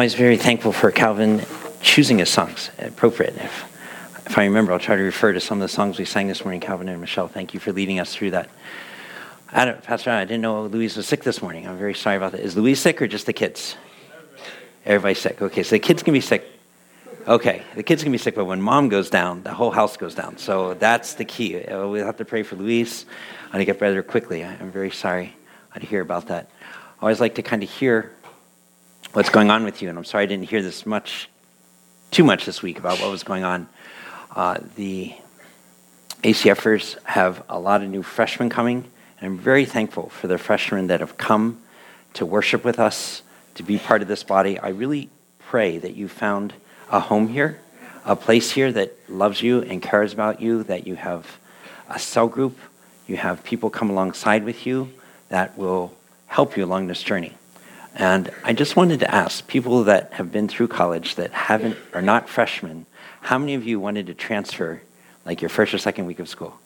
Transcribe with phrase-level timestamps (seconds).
[0.00, 1.42] I'm always very thankful for Calvin
[1.82, 3.36] choosing his songs appropriate.
[3.36, 6.26] If, if I remember, I'll try to refer to some of the songs we sang
[6.26, 7.28] this morning, Calvin and Michelle.
[7.28, 8.48] Thank you for leading us through that.
[9.52, 11.68] Adam, Pastor, I didn't know Louise was sick this morning.
[11.68, 12.40] I'm very sorry about that.
[12.40, 13.76] Is Louise sick or just the kids?
[14.86, 15.42] Everybody's sick.
[15.42, 16.48] Okay, so the kids can be sick.
[17.28, 20.14] Okay, the kids can be sick, but when mom goes down, the whole house goes
[20.14, 20.38] down.
[20.38, 21.62] So that's the key.
[21.62, 23.04] Uh, we'll have to pray for Louise
[23.52, 24.46] to get better quickly.
[24.46, 25.36] I'm very sorry
[25.78, 26.48] to hear about that.
[27.00, 28.12] I always like to kind of hear
[29.12, 31.28] what's going on with you, and I'm sorry I didn't hear this much,
[32.12, 33.68] too much this week about what was going on.
[34.34, 35.14] Uh, the
[36.22, 38.84] ACFers have a lot of new freshmen coming,
[39.20, 41.60] and I'm very thankful for the freshmen that have come
[42.14, 43.22] to worship with us,
[43.56, 44.58] to be part of this body.
[44.60, 46.54] I really pray that you found
[46.88, 47.58] a home here,
[48.04, 51.38] a place here that loves you and cares about you, that you have
[51.88, 52.56] a cell group,
[53.08, 54.92] you have people come alongside with you
[55.30, 55.92] that will
[56.28, 57.34] help you along this journey.
[57.94, 62.02] And I just wanted to ask people that have been through college that haven't are
[62.02, 62.86] not freshmen,
[63.20, 64.80] how many of you wanted to transfer
[65.24, 66.58] like your first or second week of school?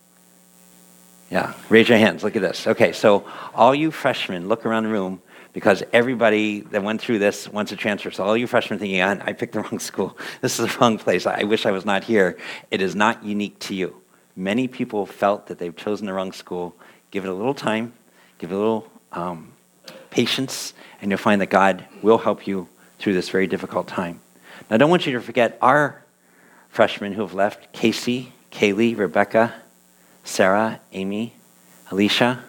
[1.31, 2.23] Yeah, raise your hands.
[2.23, 2.67] Look at this.
[2.67, 5.21] Okay, so all you freshmen, look around the room
[5.53, 8.11] because everybody that went through this wants to transfer.
[8.11, 10.19] So all you freshmen thinking, I picked the wrong school.
[10.43, 11.27] This is the wrong place.
[11.27, 12.37] I wish I was not here.
[12.71, 14.01] It is not unique to you.
[14.37, 16.77] Many people felt that they've chosen the wrong school.
[17.11, 17.95] Give it a little time.
[18.39, 19.54] Give it a little um,
[20.15, 22.69] patience, and you'll find that God will help you
[23.01, 24.21] through this very difficult time.
[24.71, 26.05] Now, I don't want you to forget our
[26.69, 29.53] freshmen who have left Casey, Kaylee, Rebecca,
[30.23, 31.35] Sarah, Amy,
[31.91, 32.45] Alicia,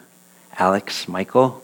[0.56, 1.60] Alex, Michael,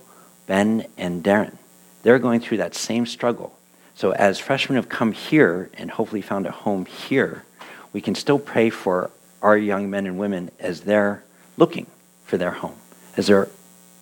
[0.49, 1.57] Ben, and Darren.
[2.03, 3.57] They're going through that same struggle.
[3.95, 7.45] So, as freshmen have come here and hopefully found a home here,
[7.93, 11.23] we can still pray for our young men and women as they're
[11.57, 11.87] looking
[12.25, 12.79] for their home,
[13.17, 13.49] as they're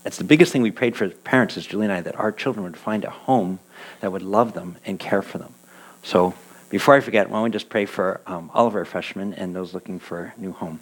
[0.03, 2.65] that's the biggest thing we prayed for parents, is Julie and I, that our children
[2.65, 3.59] would find a home
[4.01, 5.55] that would love them and care for them.
[6.03, 6.35] So
[6.71, 9.55] before I forget, why don't we just pray for um, all of our freshmen and
[9.55, 10.81] those looking for a new home?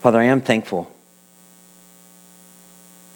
[0.00, 0.94] Father, I am thankful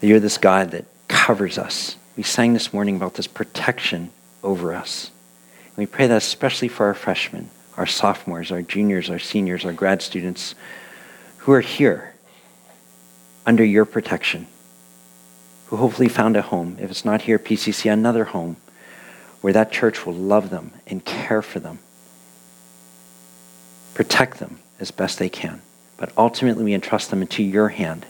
[0.01, 1.95] that you're this God that covers us.
[2.15, 4.11] We sang this morning about this protection
[4.43, 5.09] over us.
[5.67, 9.73] And we pray that especially for our freshmen, our sophomores, our juniors, our seniors, our
[9.73, 10.53] grad students
[11.37, 12.12] who are here
[13.45, 14.47] under your protection,
[15.67, 18.57] who hopefully found a home, if it's not here, PCC, another home,
[19.41, 21.79] where that church will love them and care for them,
[23.93, 25.61] protect them as best they can.
[25.97, 28.05] But ultimately, we entrust them into your hand.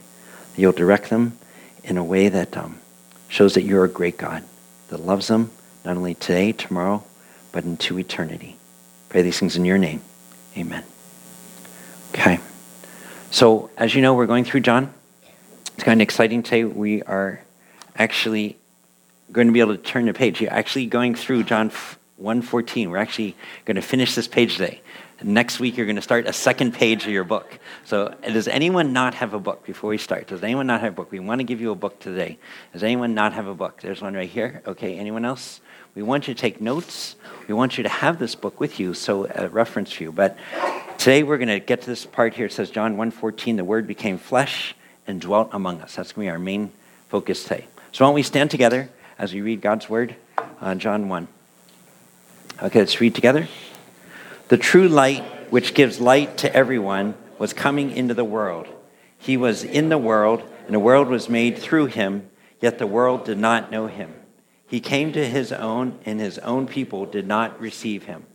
[0.56, 1.38] You'll direct them
[1.84, 2.80] in a way that um,
[3.28, 4.44] shows that you're a great God
[4.90, 5.52] that loves them
[5.84, 7.04] not only today, tomorrow,
[7.52, 8.56] but into eternity.
[9.10, 10.02] Pray these things in your name.
[10.58, 10.84] Amen.
[12.12, 12.40] Okay.
[13.32, 14.94] So, as you know, we're going through John.
[15.76, 16.66] It's kind of exciting today.
[16.66, 17.42] We are
[17.96, 18.58] actually
[19.32, 20.40] going to be able to turn the page.
[20.40, 21.72] You're actually going through John
[22.22, 22.90] 1:14.
[22.90, 23.36] We're actually
[23.66, 24.82] going to finish this page today.
[25.24, 27.58] Next week, you're going to start a second page of your book.
[27.86, 30.28] So, does anyone not have a book before we start?
[30.28, 31.12] Does anyone not have a book?
[31.12, 32.38] We want to give you a book today.
[32.72, 33.82] Does anyone not have a book?
[33.82, 34.62] There's one right here.
[34.68, 35.60] Okay, anyone else?
[35.96, 37.16] We want you to take notes.
[37.48, 40.12] We want you to have this book with you, so a reference for you.
[40.12, 40.38] But
[41.00, 42.46] today, we're going to get to this part here.
[42.46, 44.76] It says, John 1:14, the Word became flesh
[45.08, 45.96] and dwelt among us.
[45.96, 46.72] That's going to be our main
[47.10, 47.68] focus today.
[47.92, 50.16] So why don't we stand together as we read God's word,
[50.62, 51.28] uh, John 1.
[52.64, 53.48] Okay, let's read together.
[54.48, 58.68] The true light, which gives light to everyone, was coming into the world.
[59.18, 62.30] He was in the world, and the world was made through him,
[62.62, 64.14] yet the world did not know him.
[64.68, 68.26] He came to his own, and his own people did not receive him.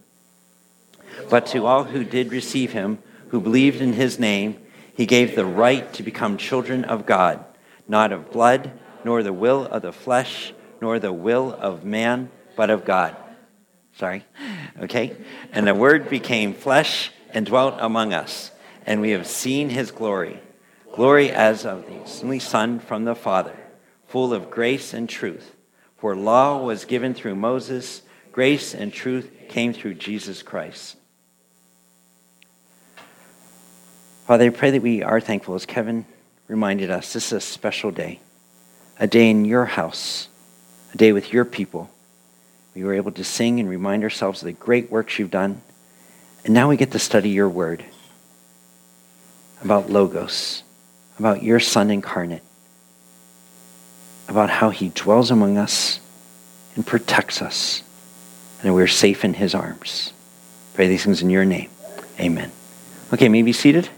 [1.28, 2.98] But to all who did receive him,
[3.28, 4.56] who believed in his name,
[4.98, 7.44] he gave the right to become children of God,
[7.86, 8.72] not of blood,
[9.04, 13.14] nor the will of the flesh, nor the will of man, but of God.
[13.92, 14.24] Sorry.
[14.80, 15.16] Okay?
[15.52, 18.50] And the Word became flesh and dwelt among us,
[18.86, 20.40] and we have seen his glory.
[20.92, 23.56] Glory as of the only Son from the Father,
[24.08, 25.54] full of grace and truth.
[25.96, 28.02] For law was given through Moses,
[28.32, 30.96] grace and truth came through Jesus Christ.
[34.28, 36.04] Father, I pray that we are thankful, as Kevin
[36.48, 38.20] reminded us, this is a special day,
[39.00, 40.28] a day in your house,
[40.92, 41.88] a day with your people.
[42.74, 45.62] We were able to sing and remind ourselves of the great works you've done.
[46.44, 47.82] And now we get to study your word
[49.64, 50.62] about Logos,
[51.18, 52.42] about your Son incarnate,
[54.28, 56.00] about how he dwells among us
[56.76, 57.82] and protects us,
[58.62, 60.12] and we're safe in his arms.
[60.74, 61.70] Pray these things in your name.
[62.20, 62.52] Amen.
[63.10, 63.88] Okay, may be seated.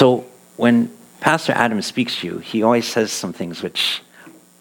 [0.00, 0.24] So
[0.56, 4.00] when Pastor Adam speaks to you, he always says some things which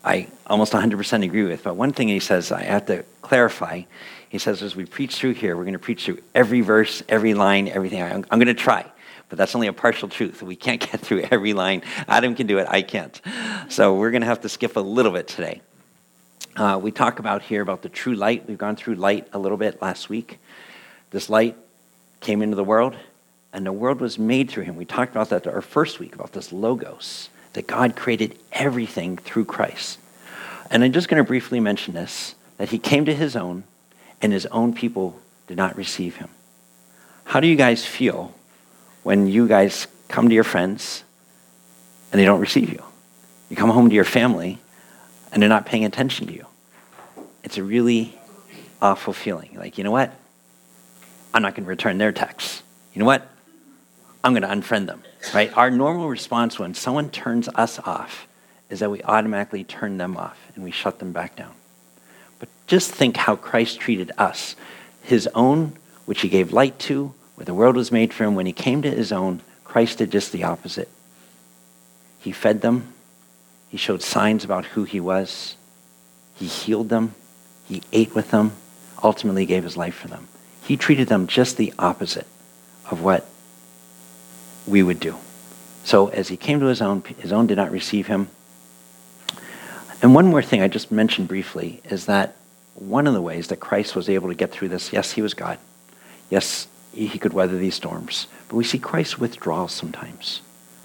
[0.03, 1.63] I almost 100% agree with.
[1.63, 3.83] But one thing he says I have to clarify.
[4.27, 7.35] He says, as we preach through here, we're going to preach through every verse, every
[7.35, 8.03] line, everything.
[8.03, 8.85] I'm, I'm going to try,
[9.29, 10.43] but that's only a partial truth.
[10.43, 11.83] We can't get through every line.
[12.09, 13.21] Adam can do it, I can't.
[13.69, 15.61] So we're going to have to skip a little bit today.
[16.57, 18.45] Uh, we talk about here about the true light.
[18.45, 20.37] We've gone through light a little bit last week.
[21.11, 21.55] This light
[22.19, 22.97] came into the world,
[23.51, 24.75] and the world was made through him.
[24.75, 29.45] We talked about that our first week about this logos that God created everything through
[29.45, 29.97] Christ.
[30.69, 33.63] And I'm just going to briefly mention this that he came to his own,
[34.21, 36.29] and his own people did not receive him.
[37.23, 38.33] How do you guys feel
[39.03, 41.03] when you guys come to your friends
[42.11, 42.83] and they don't receive you?
[43.49, 44.59] You come home to your family
[45.31, 46.45] and they're not paying attention to you.
[47.43, 48.17] It's a really
[48.81, 49.55] awful feeling.
[49.57, 50.13] Like, you know what?
[51.33, 52.63] I'm not going to return their texts.
[52.93, 53.27] You know what?
[54.23, 55.55] I'm going to unfriend them, right?
[55.55, 58.27] Our normal response when someone turns us off
[58.69, 61.53] is that we automatically turn them off and we shut them back down.
[62.39, 64.55] But just think how Christ treated us.
[65.01, 65.73] His own,
[66.05, 68.81] which he gave light to, where the world was made for him, when he came
[68.81, 70.89] to his own, Christ did just the opposite.
[72.19, 72.93] He fed them,
[73.69, 75.55] he showed signs about who he was,
[76.35, 77.15] he healed them,
[77.65, 78.51] he ate with them,
[79.01, 80.27] ultimately gave his life for them.
[80.63, 82.27] He treated them just the opposite
[82.91, 83.25] of what
[84.69, 85.15] we would do.
[85.83, 88.29] So as he came to his own, his own did not receive him.
[90.01, 92.35] And one more thing I just mentioned briefly is that
[92.75, 95.33] one of the ways that Christ was able to get through this, yes, he was
[95.33, 95.57] God.
[96.29, 98.27] Yes, he could weather these storms.
[98.47, 100.41] But we see Christ withdraw sometimes.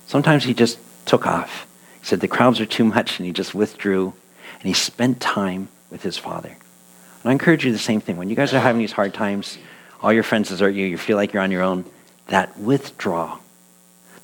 [0.07, 1.67] Sometimes he just took off.
[2.01, 4.15] He said the crowds are too much, and he just withdrew,
[4.55, 6.49] and he spent time with his Father.
[6.49, 8.17] And I encourage you the same thing.
[8.17, 9.59] When you guys are having these hard times,
[10.03, 11.85] all your friends desert you, you feel like you're on your own,
[12.27, 13.39] that withdraw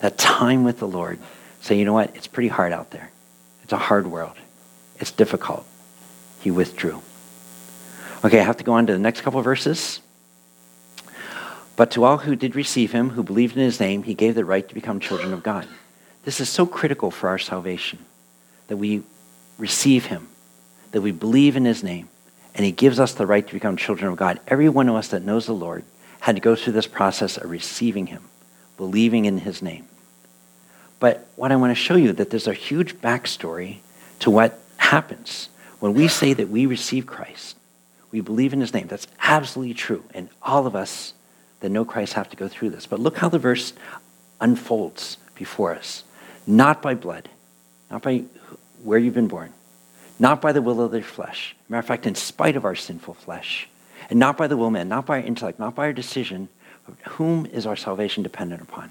[0.00, 1.18] that time with the Lord,
[1.60, 2.14] say, you know what?
[2.16, 3.10] It's pretty hard out there.
[3.62, 4.36] It's a hard world.
[4.98, 5.66] It's difficult.
[6.40, 7.00] He withdrew.
[8.24, 10.00] Okay, I have to go on to the next couple of verses.
[11.76, 14.44] But to all who did receive him, who believed in his name, he gave the
[14.44, 15.66] right to become children of God.
[16.24, 17.98] This is so critical for our salvation
[18.68, 19.02] that we
[19.56, 20.28] receive him,
[20.92, 22.08] that we believe in his name,
[22.54, 24.40] and he gives us the right to become children of God.
[24.46, 25.84] Every one of us that knows the Lord
[26.20, 28.24] had to go through this process of receiving him,
[28.76, 29.86] believing in his name.
[31.00, 33.78] But what I want to show you that there's a huge backstory
[34.20, 35.48] to what happens
[35.80, 37.56] when we say that we receive Christ.
[38.12, 38.86] We believe in his name.
[38.86, 40.04] That's absolutely true.
[40.14, 41.14] And all of us
[41.60, 42.86] that know Christ have to go through this.
[42.86, 43.72] But look how the verse
[44.40, 46.04] unfolds before us.
[46.46, 47.28] Not by blood,
[47.90, 48.24] not by
[48.82, 49.52] where you've been born,
[50.18, 51.56] not by the will of the flesh.
[51.68, 53.68] Matter of fact, in spite of our sinful flesh,
[54.08, 56.48] and not by the will of man, not by our intellect, not by our decision,
[57.10, 58.90] whom is our salvation dependent upon?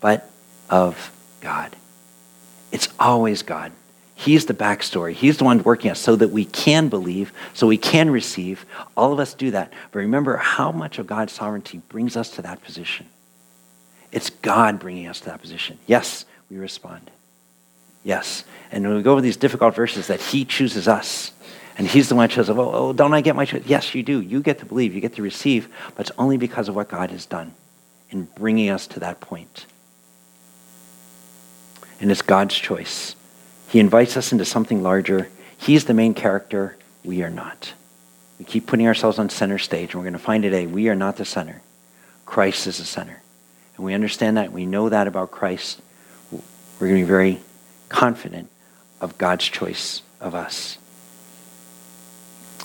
[0.00, 0.30] But
[0.70, 1.74] of God.
[2.72, 3.72] It's always God.
[4.14, 5.12] He's the backstory.
[5.12, 8.64] He's the one working us so that we can believe, so we can receive.
[8.96, 9.72] All of us do that.
[9.92, 13.06] But remember how much of God's sovereignty brings us to that position.
[14.12, 15.78] It's God bringing us to that position.
[15.86, 17.10] Yes, we respond.
[18.04, 18.44] Yes.
[18.72, 21.32] And when we go over these difficult verses, that He chooses us.
[21.76, 23.64] And He's the one who says, oh, oh, don't I get my choice?
[23.66, 24.22] Yes, you do.
[24.22, 27.10] You get to believe, you get to receive, but it's only because of what God
[27.10, 27.52] has done
[28.08, 29.66] in bringing us to that point
[32.00, 33.16] and it's God's choice.
[33.68, 35.28] He invites us into something larger.
[35.56, 36.76] He's the main character.
[37.04, 37.72] We are not.
[38.38, 40.94] We keep putting ourselves on center stage, and we're going to find today we are
[40.94, 41.62] not the center.
[42.26, 43.22] Christ is the center.
[43.76, 44.52] And we understand that.
[44.52, 45.80] We know that about Christ.
[46.30, 47.40] We're going to be very
[47.88, 48.50] confident
[49.00, 50.78] of God's choice of us.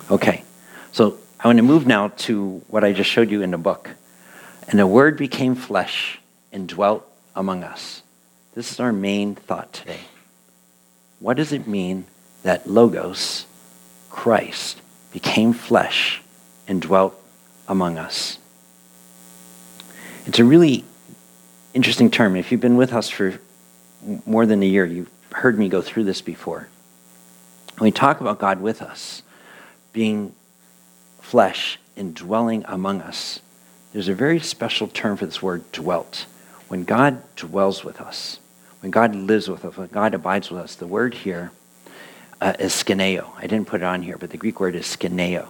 [0.09, 0.43] Okay,
[0.91, 3.89] so I want to move now to what I just showed you in the book.
[4.67, 6.19] And the Word became flesh
[6.51, 8.01] and dwelt among us.
[8.53, 10.01] This is our main thought today.
[11.20, 12.05] What does it mean
[12.43, 13.46] that Logos,
[14.10, 14.81] Christ,
[15.13, 16.22] became flesh
[16.67, 17.15] and dwelt
[17.70, 18.39] among us?
[20.25, 20.84] It's a really
[21.74, 22.36] interesting term.
[22.36, 23.39] If you've been with us for
[24.25, 26.67] more than a year, you've heard me go through this before.
[27.77, 29.24] When we talk about God with us,
[29.93, 30.36] being
[31.22, 33.39] flesh and dwelling among us,
[33.93, 36.25] there's a very special term for this word dwelt.
[36.67, 38.39] When God dwells with us,
[38.81, 41.51] when God lives with us, when God abides with us, the word here
[42.41, 43.29] uh, is skeneo.
[43.38, 45.47] I didn't put it on here, but the Greek word is skeneo.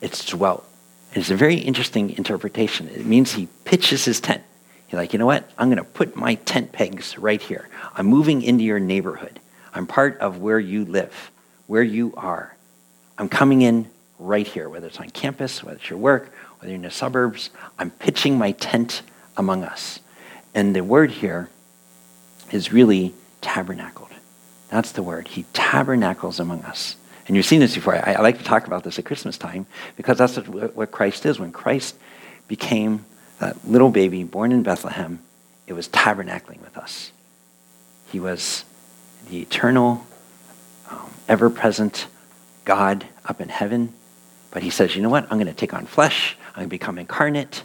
[0.00, 0.68] It's dwelt.
[1.12, 2.88] It's a very interesting interpretation.
[2.88, 4.42] It means he pitches his tent.
[4.88, 5.48] He's like, you know what?
[5.56, 7.68] I'm going to put my tent pegs right here.
[7.94, 9.38] I'm moving into your neighborhood.
[9.72, 11.30] I'm part of where you live,
[11.68, 12.56] where you are.
[13.16, 13.88] I'm coming in
[14.18, 17.50] right here, whether it's on campus, whether it's your work, whether you're in the suburbs.
[17.78, 19.02] I'm pitching my tent
[19.36, 20.00] among us.
[20.52, 21.48] And the word here
[22.50, 24.10] is really tabernacled.
[24.68, 25.28] That's the word.
[25.28, 26.96] He tabernacles among us.
[27.26, 27.94] And you've seen this before.
[27.94, 31.24] I, I like to talk about this at Christmas time because that's what, what Christ
[31.26, 31.38] is.
[31.38, 31.96] When Christ
[32.48, 33.04] became
[33.38, 35.20] that little baby born in Bethlehem,
[35.66, 37.12] it was tabernacling with us.
[38.10, 38.64] He was
[39.28, 40.06] the eternal,
[40.90, 42.06] um, ever present
[42.64, 43.92] God up in heaven.
[44.50, 45.24] But he says, you know what?
[45.24, 46.36] I'm going to take on flesh.
[46.48, 47.64] I'm going to become incarnate.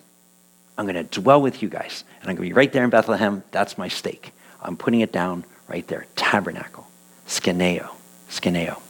[0.77, 2.03] I'm going to dwell with you guys.
[2.21, 3.43] And I'm going to be right there in Bethlehem.
[3.51, 4.31] That's my stake.
[4.61, 6.05] I'm putting it down right there.
[6.15, 6.87] Tabernacle.
[7.27, 7.89] Skeneo.
[8.29, 8.81] Skeneo.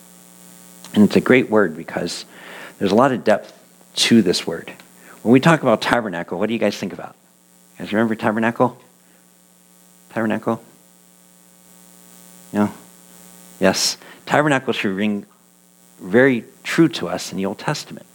[0.93, 2.25] And it's a great word because
[2.77, 3.53] there's a lot of depth
[3.95, 4.71] to this word.
[5.21, 7.15] When we talk about tabernacle, what do you guys think about?
[7.77, 8.77] You guys remember tabernacle?
[10.11, 10.61] Tabernacle?
[12.53, 12.71] No?
[13.59, 13.97] Yes.
[14.25, 15.25] Tabernacle should ring
[16.01, 18.05] very true to us in the Old Testament.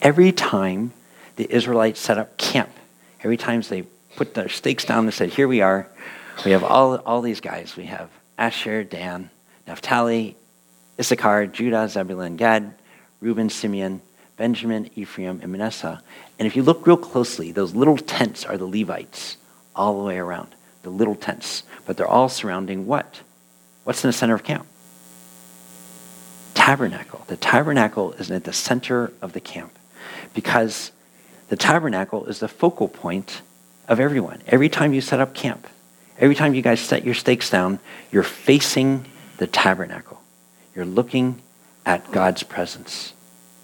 [0.00, 0.92] Every time
[1.36, 2.70] the Israelites set up camp,
[3.22, 3.82] every time they
[4.16, 5.88] put their stakes down and said, Here we are,
[6.44, 7.76] we have all, all these guys.
[7.76, 9.30] We have Asher, Dan,
[9.66, 10.36] Naphtali,
[10.98, 12.74] Issachar, Judah, Zebulun, Gad,
[13.20, 14.00] Reuben, Simeon,
[14.36, 16.02] Benjamin, Ephraim, and Manasseh.
[16.38, 19.36] And if you look real closely, those little tents are the Levites
[19.74, 20.54] all the way around.
[20.82, 21.62] The little tents.
[21.86, 23.20] But they're all surrounding what?
[23.84, 24.66] What's in the center of camp?
[26.54, 27.24] Tabernacle.
[27.28, 29.72] The tabernacle is at the center of the camp
[30.34, 30.92] because
[31.48, 33.42] the tabernacle is the focal point
[33.88, 34.42] of everyone.
[34.46, 35.66] Every time you set up camp,
[36.18, 37.78] every time you guys set your stakes down,
[38.10, 39.06] you're facing
[39.38, 40.20] the tabernacle.
[40.74, 41.40] You're looking
[41.84, 43.12] at God's presence.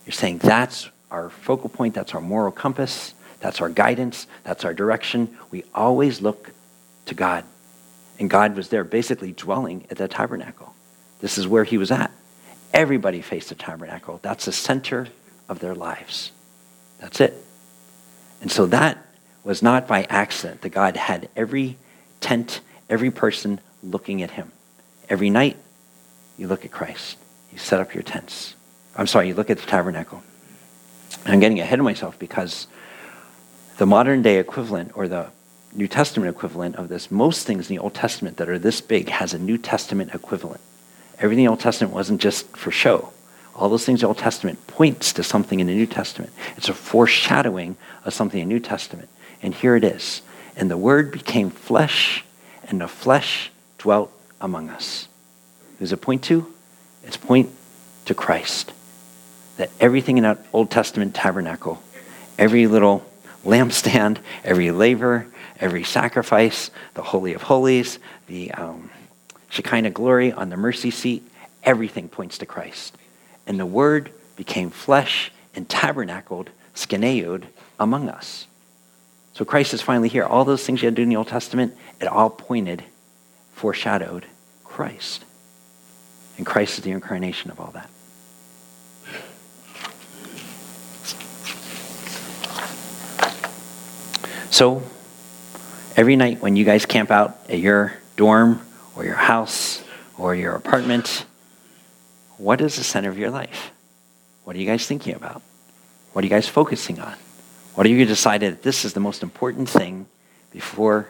[0.06, 4.72] You're saying that's our focal point, that's our moral compass, that's our guidance, that's our
[4.72, 5.36] direction.
[5.50, 6.52] We always look
[7.06, 7.44] to God.
[8.18, 10.74] And God was there basically dwelling at the tabernacle.
[11.20, 12.10] This is where he was at.
[12.72, 14.20] Everybody faced the tabernacle.
[14.22, 15.08] That's the center
[15.48, 16.32] of their lives.
[17.00, 17.34] That's it.
[18.40, 18.98] And so that
[19.44, 21.76] was not by accident that God had every
[22.22, 24.50] tent, every person looking at him.
[25.08, 25.56] Every night,
[26.38, 27.18] you look at Christ.
[27.52, 28.54] You set up your tents.
[28.96, 30.22] I'm sorry, you look at the tabernacle.
[31.26, 32.66] I'm getting ahead of myself because
[33.76, 35.30] the modern day equivalent or the
[35.74, 39.08] New Testament equivalent of this, most things in the Old Testament that are this big
[39.08, 40.60] has a New Testament equivalent.
[41.18, 43.12] Everything in the Old Testament wasn't just for show.
[43.54, 46.32] All those things in the Old Testament points to something in the New Testament.
[46.56, 49.08] It's a foreshadowing of something in the New Testament.
[49.42, 50.22] And here it is.
[50.56, 52.24] And the Word became flesh,
[52.68, 55.08] and the flesh dwelt among us.
[55.78, 56.52] Who's it point to?
[57.04, 57.50] It's point
[58.04, 58.72] to Christ.
[59.56, 61.82] That everything in that Old Testament tabernacle,
[62.38, 63.04] every little
[63.44, 65.26] lampstand, every laver,
[65.58, 68.90] every sacrifice, the Holy of Holies, the um,
[69.48, 71.22] Shekinah glory on the mercy seat,
[71.62, 72.96] everything points to Christ.
[73.46, 77.44] And the Word became flesh and tabernacled, skeneoed,
[77.78, 78.46] among us.
[79.34, 80.24] So Christ is finally here.
[80.24, 82.84] All those things you had to do in the Old Testament, it all pointed,
[83.54, 84.26] foreshadowed
[84.64, 85.24] Christ.
[86.36, 87.88] And Christ is the incarnation of all that.
[94.50, 94.82] So,
[95.96, 98.60] every night when you guys camp out at your dorm
[98.94, 99.82] or your house
[100.18, 101.24] or your apartment,
[102.36, 103.70] what is the center of your life?
[104.44, 105.40] What are you guys thinking about?
[106.12, 107.14] What are you guys focusing on?
[107.74, 110.04] What have you decided that this is the most important thing
[110.50, 111.08] before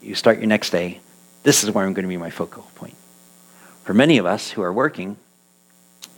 [0.00, 1.00] you start your next day?
[1.42, 2.96] This is where I'm going to be my focal point.
[3.84, 5.18] For many of us who are working,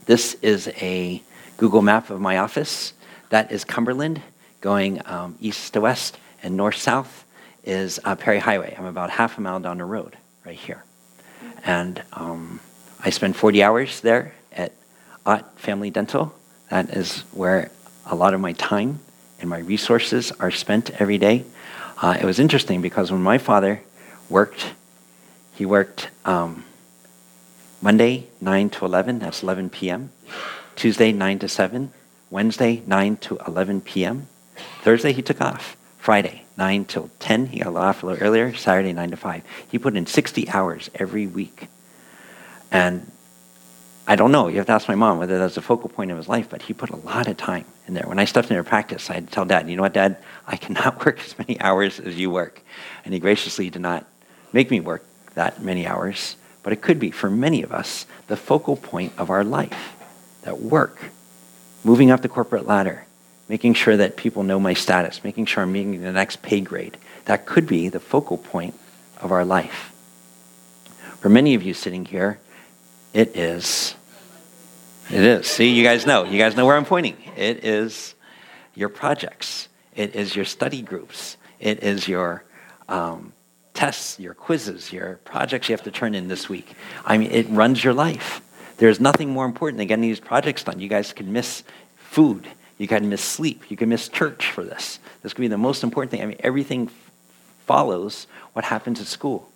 [0.06, 1.20] this is a
[1.56, 2.92] Google map of my office.
[3.30, 4.22] That is Cumberland,
[4.60, 7.24] going um, east to west, and north south
[7.64, 8.76] is uh, Perry Highway.
[8.78, 10.84] I'm about half a mile down the road right here.
[11.64, 12.60] And um,
[13.00, 14.72] I spend 40 hours there at
[15.26, 16.32] Ott Family Dental.
[16.70, 17.72] That is where
[18.06, 19.00] a lot of my time
[19.40, 21.44] and my resources are spent every day.
[22.00, 23.82] Uh, it was interesting because when my father
[24.28, 24.72] worked,
[25.54, 26.64] he worked um,
[27.80, 30.10] Monday, 9 to 11, that's 11 p.m.
[30.76, 31.92] Tuesday, 9 to 7.
[32.30, 34.28] Wednesday, 9 to 11 p.m.
[34.82, 35.76] Thursday, he took off.
[35.98, 37.46] Friday, 9 till 10.
[37.46, 38.54] He got off a little earlier.
[38.54, 39.42] Saturday, 9 to 5.
[39.70, 41.68] He put in 60 hours every week.
[42.70, 43.10] And
[44.08, 44.48] I don't know.
[44.48, 46.62] You have to ask my mom whether that's a focal point of his life, but
[46.62, 48.06] he put a lot of time in there.
[48.06, 50.16] When I stepped into practice, I had to tell Dad, you know what, Dad?
[50.46, 52.62] I cannot work as many hours as you work.
[53.04, 54.06] And he graciously did not
[54.50, 56.36] make me work that many hours.
[56.62, 59.94] But it could be, for many of us, the focal point of our life.
[60.42, 60.98] That work,
[61.84, 63.04] moving up the corporate ladder,
[63.46, 66.96] making sure that people know my status, making sure I'm meeting the next pay grade.
[67.26, 68.74] That could be the focal point
[69.18, 69.92] of our life.
[71.20, 72.38] For many of you sitting here,
[73.12, 73.94] it is.
[75.10, 75.46] It is.
[75.46, 76.24] See, you guys know.
[76.24, 77.16] You guys know where I'm pointing.
[77.34, 78.14] It is
[78.74, 79.68] your projects.
[79.96, 81.38] It is your study groups.
[81.60, 82.44] It is your
[82.90, 83.32] um,
[83.72, 86.74] tests, your quizzes, your projects you have to turn in this week.
[87.06, 88.42] I mean, it runs your life.
[88.76, 90.78] There's nothing more important than getting these projects done.
[90.78, 91.64] You guys can miss
[91.96, 92.46] food.
[92.76, 93.70] You can miss sleep.
[93.70, 94.98] You can miss church for this.
[95.22, 96.22] This could be the most important thing.
[96.22, 96.90] I mean, everything
[97.66, 99.50] follows what happens at school.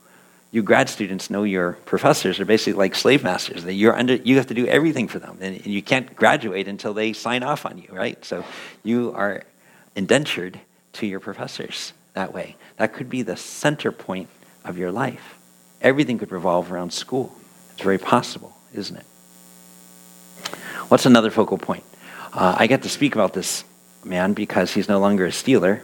[0.53, 3.65] You grad students know your professors are basically like slave masters.
[3.65, 6.93] That you're under, you have to do everything for them, and you can't graduate until
[6.93, 8.23] they sign off on you, right?
[8.23, 8.45] So
[8.85, 9.45] you are
[9.97, 10.61] indentured
[10.95, 12.57] to your professors that way.
[12.77, 14.29] That could be the center point
[14.63, 15.39] of your life.
[15.81, 17.35] Everything could revolve around school.
[17.73, 19.07] It's very possible, isn't it?
[20.89, 21.85] What's another focal point?
[22.35, 23.65] Uh, I get to speak about this
[24.05, 25.81] man because he's no longer a Steeler.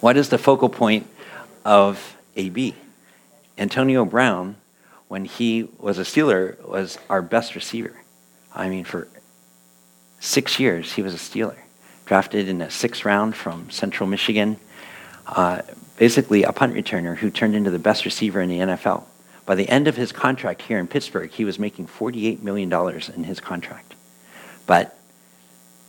[0.00, 1.06] What is the focal point
[1.64, 2.74] of AB?
[3.58, 4.56] Antonio Brown,
[5.08, 7.96] when he was a Steeler, was our best receiver.
[8.54, 9.08] I mean, for
[10.20, 11.58] six years, he was a Steeler.
[12.06, 14.58] Drafted in the sixth round from Central Michigan.
[15.26, 15.62] Uh,
[15.96, 19.04] basically, a punt returner who turned into the best receiver in the NFL.
[19.44, 22.72] By the end of his contract here in Pittsburgh, he was making $48 million
[23.14, 23.94] in his contract.
[24.66, 24.96] But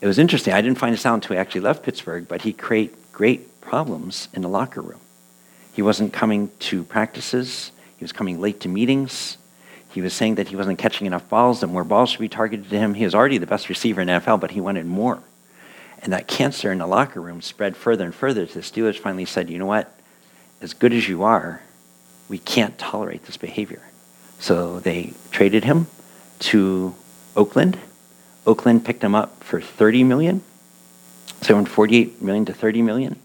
[0.02, 0.54] it was interesting.
[0.54, 4.30] I didn't find this out until he actually left Pittsburgh, but he created great problems
[4.34, 5.02] in the locker room.
[5.80, 7.72] He wasn't coming to practices.
[7.96, 9.38] He was coming late to meetings.
[9.94, 12.70] He was saying that he wasn't catching enough balls, that more balls should be targeted
[12.70, 12.96] to him.
[12.96, 15.24] He was already the best receiver in NFL, but he wanted more.
[16.02, 18.46] And that cancer in the locker room spread further and further.
[18.46, 19.98] The Steelers finally said, you know what?
[20.60, 21.62] As good as you are,
[22.28, 23.82] we can't tolerate this behavior.
[24.38, 25.88] So they traded him
[26.40, 26.94] to
[27.38, 27.80] Oakland.
[28.46, 30.44] Oakland picked him up for 30 million.
[31.42, 33.18] So from 48 million to 30 million.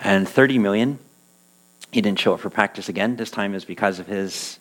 [0.00, 0.98] And 30 million,
[1.90, 3.16] he didn't show up for practice again.
[3.16, 4.58] This time is because of his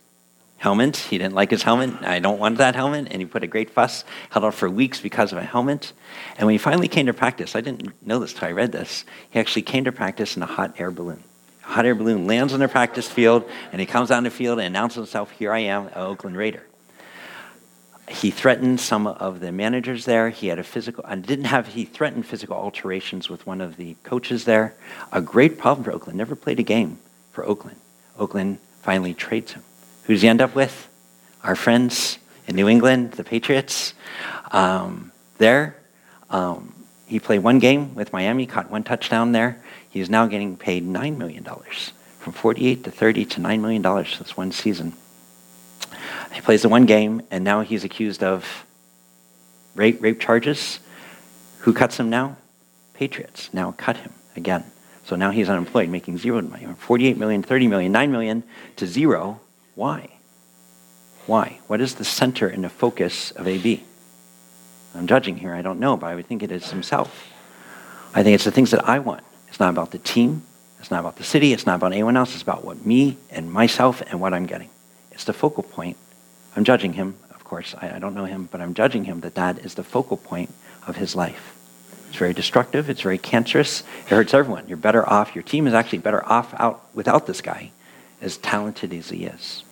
[0.58, 0.98] helmet.
[0.98, 2.02] He didn't like his helmet.
[2.02, 3.08] I don't want that helmet.
[3.12, 5.94] And he put a great fuss, held out for weeks because of a helmet.
[6.38, 9.06] And when he finally came to practice, I didn't know this until I read this,
[9.30, 11.24] he actually came to practice in a hot air balloon
[11.64, 14.60] A hot air balloon lands on the practice field, and he comes on the field
[14.60, 16.64] and announces himself, Here I am, an Oakland Raider.
[18.10, 20.30] He threatened some of the managers there.
[20.30, 23.98] He had a physical, and didn't have, he threatened physical alterations with one of the
[24.04, 24.76] coaches there.
[25.12, 26.18] A great problem for Oakland.
[26.18, 27.00] Never played a game
[27.38, 27.80] for Oakland.
[28.18, 29.62] Oakland finally trades him.
[30.06, 30.90] Who does he end up with?
[31.44, 33.94] Our friends in New England, the Patriots.
[34.52, 35.78] Um, there,
[36.32, 36.74] um,
[37.06, 39.62] he played one game with Miami, caught one touchdown there.
[39.88, 41.46] He is now getting paid $9 million,
[42.18, 44.94] from 48 to 30 to $9 million this one season.
[46.34, 48.66] He plays the one game, and now he's accused of
[49.76, 50.80] rape, rape charges.
[51.60, 52.38] Who cuts him now?
[52.96, 54.64] Patriots now cut him again.
[55.08, 56.68] So now he's unemployed, making zero money.
[56.80, 58.44] 48 million, 30 million, 9 million
[58.76, 59.40] to zero.
[59.74, 60.10] Why?
[61.26, 61.62] Why?
[61.68, 63.86] What is the center and the focus of AB?
[64.94, 67.32] I'm judging here, I don't know, but I would think it is himself.
[68.14, 69.24] I think it's the things that I want.
[69.48, 70.44] It's not about the team.
[70.82, 71.54] It's not about the city.
[71.54, 72.34] It's not about anyone else.
[72.34, 74.70] It's about what me and myself and what I'm getting.
[75.14, 75.96] It's the focal point.
[76.54, 77.76] I'm judging him, of course.
[77.82, 80.54] I, I don't know him, but I'm judging him that that is the focal point
[80.86, 81.57] of his life.
[82.08, 82.90] It's very destructive.
[82.90, 83.82] It's very cancerous.
[84.06, 84.68] It hurts everyone.
[84.68, 85.36] You're better off.
[85.36, 87.72] Your team is actually better off out without this guy,
[88.22, 89.64] as talented as he is.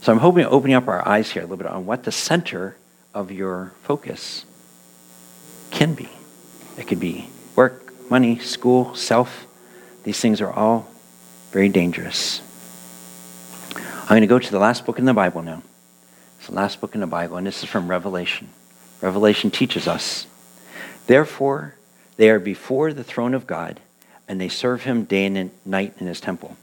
[0.00, 2.76] So I'm hoping opening up our eyes here a little bit on what the center
[3.12, 4.44] of your focus
[5.70, 6.08] can be.
[6.76, 9.46] It could be work, money, school, self,
[10.04, 10.90] these things are all
[11.50, 12.42] very dangerous.
[13.74, 15.62] I'm going to go to the last book in the Bible now.
[16.38, 18.50] It's the last book in the Bible, and this is from Revelation.
[19.00, 20.26] Revelation teaches us
[21.06, 21.74] Therefore,
[22.16, 23.80] they are before the throne of God,
[24.28, 26.56] and they serve him day and night in his temple.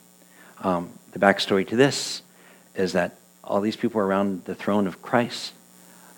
[0.64, 2.22] Um, the backstory to this
[2.76, 5.54] is that all these people are around the throne of Christ,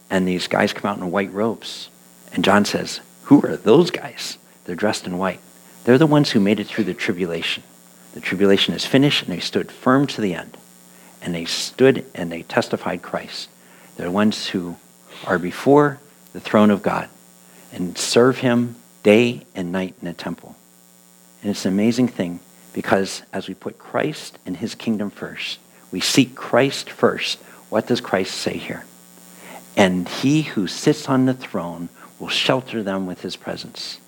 [0.10, 1.90] and these guys come out in white robes.
[2.32, 4.38] And John says, Who are those guys?
[4.66, 5.40] They're dressed in white.
[5.84, 7.64] They're the ones who made it through the tribulation.
[8.14, 10.58] The tribulation is finished, and they stood firm to the end.
[11.22, 13.50] And they stood and they testified Christ.
[13.96, 14.78] They're the ones who
[15.26, 16.00] are before
[16.34, 17.10] the throne of God
[17.74, 20.56] and serve him day and night in the temple.
[21.42, 22.40] And it's an amazing thing
[22.72, 25.60] because as we put Christ and his kingdom first,
[25.92, 27.40] we seek Christ first.
[27.70, 28.86] What does Christ say here?
[29.76, 34.00] And he who sits on the throne will shelter them with his presence.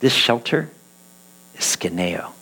[0.00, 0.68] This shelter
[1.54, 2.32] is skeneo.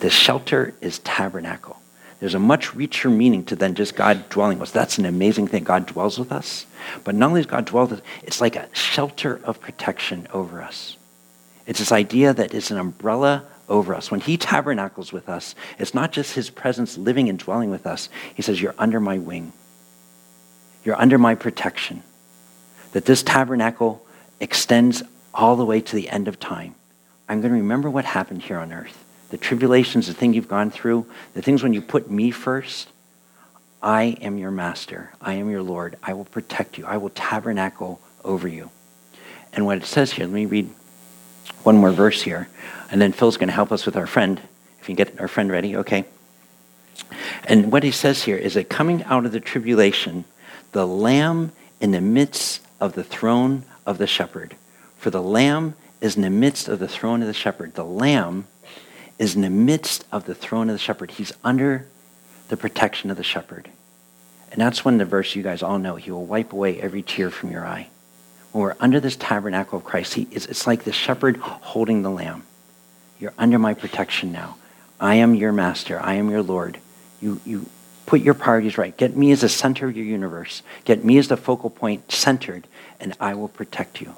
[0.00, 1.80] This shelter is tabernacle.
[2.20, 4.72] There's a much richer meaning to than just God dwelling with us.
[4.72, 5.62] That's an amazing thing.
[5.62, 6.66] God dwells with us.
[7.04, 10.60] But not only does God dwell with us, it's like a shelter of protection over
[10.60, 10.96] us.
[11.66, 14.10] It's this idea that it's an umbrella over us.
[14.10, 18.08] When he tabernacles with us, it's not just his presence living and dwelling with us.
[18.34, 19.52] He says, You're under my wing.
[20.84, 22.02] You're under my protection.
[22.92, 24.04] That this tabernacle
[24.40, 25.02] extends
[25.32, 26.74] all the way to the end of time.
[27.28, 30.70] I'm going to remember what happened here on earth the tribulations, the thing you've gone
[30.70, 32.88] through, the things when you put me first,
[33.82, 35.12] I am your master.
[35.20, 35.96] I am your Lord.
[36.02, 36.86] I will protect you.
[36.86, 38.70] I will tabernacle over you.
[39.52, 40.70] And what it says here, let me read
[41.62, 42.48] one more verse here,
[42.90, 44.40] and then Phil's going to help us with our friend.
[44.80, 46.04] If you can get our friend ready, okay.
[47.44, 50.24] And what he says here is that coming out of the tribulation,
[50.72, 54.56] the lamb in the midst of the throne of the shepherd.
[54.96, 57.74] For the lamb is in the midst of the throne of the shepherd.
[57.74, 58.46] The lamb
[59.18, 61.10] is in the midst of the throne of the shepherd.
[61.10, 61.86] He's under
[62.48, 63.68] the protection of the shepherd.
[64.50, 67.30] And that's when the verse you guys all know, he will wipe away every tear
[67.30, 67.88] from your eye.
[68.52, 72.10] When we're under this tabernacle of Christ, he, it's, it's like the shepherd holding the
[72.10, 72.44] lamb.
[73.20, 74.56] You're under my protection now.
[75.00, 76.00] I am your master.
[76.00, 76.78] I am your Lord.
[77.20, 77.66] You, you
[78.06, 78.96] put your priorities right.
[78.96, 80.62] Get me as the center of your universe.
[80.84, 82.66] Get me as the focal point centered,
[82.98, 84.14] and I will protect you.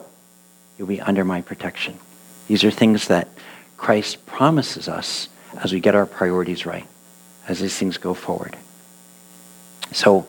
[0.79, 1.99] You'll be under my protection.
[2.47, 3.29] These are things that
[3.81, 6.87] Christ promises us as we get our priorities right,
[7.49, 8.55] as these things go forward.
[9.91, 10.29] So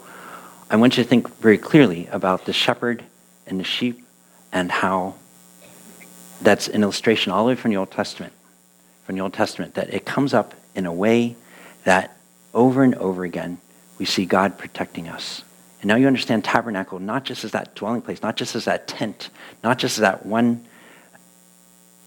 [0.69, 3.03] I want you to think very clearly about the shepherd
[3.45, 4.05] and the sheep
[4.53, 5.15] and how
[6.41, 8.31] that's an illustration all the way from the Old Testament.
[9.03, 11.35] From the Old Testament, that it comes up in a way
[11.83, 12.15] that
[12.53, 13.57] over and over again
[13.99, 15.43] we see God protecting us.
[15.81, 18.87] And now you understand tabernacle not just as that dwelling place, not just as that
[18.87, 19.29] tent,
[19.61, 20.65] not just as that one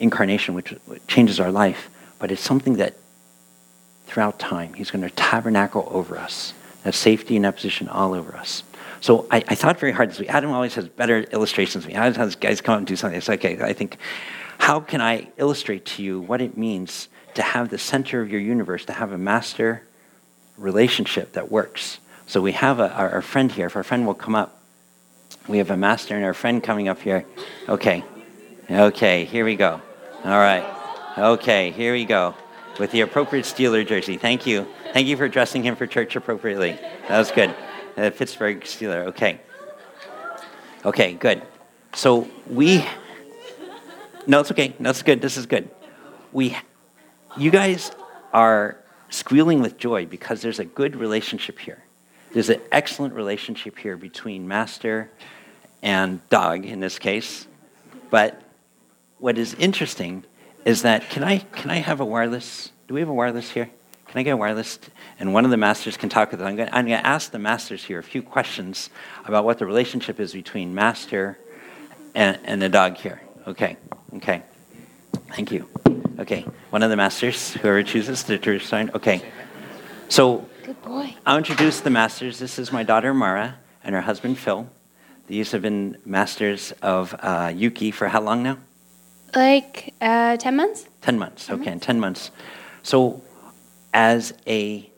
[0.01, 0.75] incarnation which
[1.07, 2.97] changes our life, but it's something that
[4.07, 6.53] throughout time he's going to tabernacle over us,
[6.83, 8.63] that safety and that position all over us.
[9.01, 10.33] So I, I, thought very hard this week.
[10.33, 11.99] Adam always has better illustrations than me.
[11.99, 13.19] Adam has guys come out and do something.
[13.19, 13.61] It's okay.
[13.61, 13.99] I think,
[14.57, 18.41] how can I illustrate to you what it means to have the center of your
[18.41, 19.83] universe, to have a master
[20.57, 21.99] relationship that works?
[22.27, 23.67] So we have a, our, our friend here.
[23.67, 24.63] If our friend will come up,
[25.49, 27.27] we have a master and our friend coming up here.
[27.69, 28.05] Okay.
[28.71, 29.81] Okay, here we go.
[30.25, 30.65] All right.
[31.19, 32.35] Okay, here we go.
[32.81, 34.17] With the appropriate Steeler jersey.
[34.17, 34.67] Thank you.
[34.95, 36.79] Thank you for dressing him for church appropriately.
[37.09, 37.55] That was good.
[37.97, 39.07] Uh, Pittsburgh Steeler.
[39.09, 39.39] Okay.
[40.85, 41.43] Okay, good.
[41.95, 42.85] So we.
[44.27, 44.75] No, it's okay.
[44.79, 45.21] No, it's good.
[45.21, 45.69] This is good.
[46.33, 46.57] We,
[47.37, 47.93] you guys
[48.33, 48.79] are
[49.11, 51.85] squealing with joy because there's a good relationship here.
[52.33, 55.11] There's an excellent relationship here between master
[55.83, 57.47] and dog in this case.
[58.11, 58.41] But
[59.19, 60.25] what is interesting
[60.65, 62.71] is that can I can I have a wireless?
[62.89, 63.71] Do we have a wireless here?
[64.15, 64.79] Can I get a wireless?
[65.19, 66.45] And one of the masters can talk with it.
[66.45, 68.91] I'm going, I'm going to ask the masters here a few questions
[69.25, 71.37] about what the relationship is between master
[72.15, 73.21] and, and the dog here.
[73.49, 73.77] Okay,
[74.17, 74.43] okay.
[75.31, 75.69] Thank you.
[76.21, 78.91] Okay, one of the masters, whoever chooses to, to sign.
[78.95, 79.21] Okay,
[80.09, 81.15] so Good boy.
[81.27, 82.39] I'll introduce the masters.
[82.39, 84.69] This is my daughter Mara and her husband Phil.
[85.27, 88.59] These have been masters of uh, Yuki for how long now?
[89.37, 90.87] Like uh, 10 months?
[91.03, 92.31] 10 months, okay, in 10 months.
[92.83, 93.23] So,
[93.93, 94.89] as a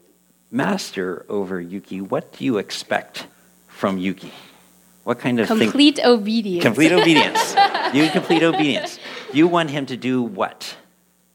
[0.50, 3.26] master over Yuki, what do you expect
[3.68, 4.32] from Yuki?
[5.04, 6.06] What kind of Complete thing?
[6.06, 6.62] obedience.
[6.64, 7.54] Complete obedience.
[7.94, 8.98] you complete obedience.
[9.32, 10.76] You want him to do what?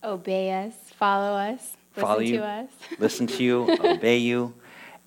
[0.04, 2.70] Obey us, follow us, Follow listen you, to us.
[3.00, 4.54] listen to you, obey you.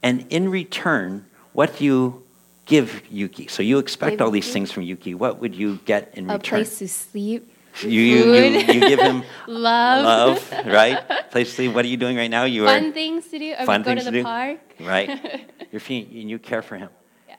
[0.02, 2.22] And in return, what do you
[2.66, 3.48] give Yuki?
[3.48, 4.52] So you expect Give all these Yuki?
[4.52, 5.14] things from Yuki.
[5.14, 6.60] What would you get in A return?
[6.60, 7.50] A place to sleep,
[7.82, 10.04] you, you, you, you give him love,
[10.52, 11.30] love, right?
[11.30, 11.72] Place to sleep.
[11.74, 12.44] What are you doing right now?
[12.44, 13.54] You fun are fun things to do.
[13.58, 14.24] Or Fun go things to to the do.
[14.24, 14.58] park.
[14.80, 15.50] right.
[15.72, 16.90] You're feeding, and you care for him.
[17.28, 17.36] Yeah.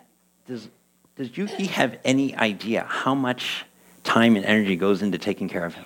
[0.47, 0.67] Does
[1.15, 3.65] Does Yuki have any idea how much
[4.03, 5.85] time and energy goes into taking care of him?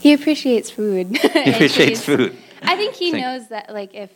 [0.00, 1.16] He appreciates food.
[1.46, 2.36] He appreciates food.
[2.62, 4.10] I think he Think- knows that, like, if,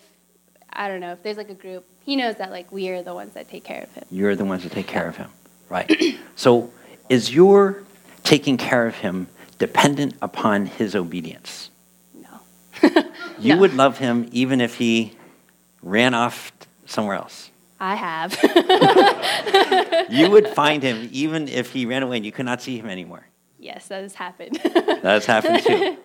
[0.72, 3.14] I don't know, if there's like a group, he knows that, like, we are the
[3.14, 4.04] ones that take care of him.
[4.10, 5.30] You're the ones that take care of him,
[5.68, 5.90] right?
[6.36, 6.72] so,
[7.08, 7.82] is your
[8.30, 9.26] taking care of him
[9.58, 11.70] dependent upon his obedience?
[12.14, 12.34] No.
[13.40, 13.60] You No.
[13.62, 15.16] would love him even if he
[15.82, 16.52] ran off
[16.86, 17.50] somewhere else.
[17.80, 18.30] I have.
[20.10, 22.86] You would find him even if he ran away and you could not see him
[22.86, 23.24] anymore.
[23.58, 24.58] yes, that has happened.
[25.02, 25.96] That's happened too.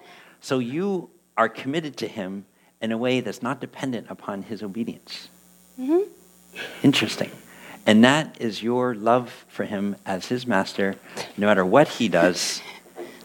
[0.42, 2.46] So you are committed to him
[2.82, 5.30] in a way that's not dependent upon his obedience.
[5.80, 6.04] Mhm.
[6.84, 7.32] Interesting.
[7.86, 10.96] And that is your love for him as his master.
[11.38, 12.62] No matter what he does,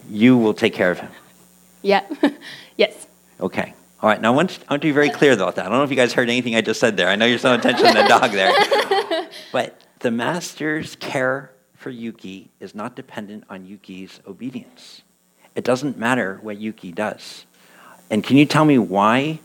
[0.09, 1.11] you will take care of him.
[1.83, 2.05] yeah.
[2.77, 3.07] yes.
[3.40, 3.75] Okay.
[4.03, 4.20] All right.
[4.20, 5.66] Now, I want, I want to be very clear about that.
[5.66, 7.09] I don't know if you guys heard anything I just said there.
[7.09, 8.53] I know you're so attention to the dog there.
[9.53, 15.03] But the master's care for Yuki is not dependent on Yuki's obedience.
[15.55, 17.46] It doesn't matter what Yuki does.
[18.11, 19.40] And can you tell me why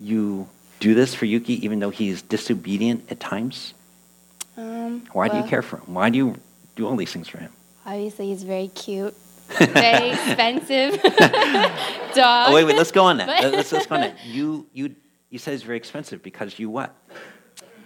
[0.00, 0.48] you
[0.80, 3.74] do this for Yuki even though he's disobedient at times?
[4.56, 5.94] Um, Why do you care for him?
[5.94, 6.36] Why do you
[6.76, 7.52] do all these things for him?
[7.84, 9.14] Obviously, he's very cute,
[9.58, 11.00] Very expensive
[12.14, 12.50] dog.
[12.50, 13.28] Oh, wait, wait, let's go on that.
[13.28, 14.16] Let's, let's go on that.
[14.26, 14.94] You, you,
[15.30, 16.94] you said it's very expensive because you what?